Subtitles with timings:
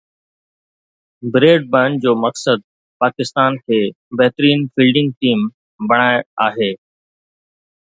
[1.33, 2.57] bread برن جو مقصد
[3.03, 3.79] پاڪستان کي
[4.21, 5.47] بهترين فيلڊنگ ٽيم
[5.93, 6.73] بڻائڻ آهي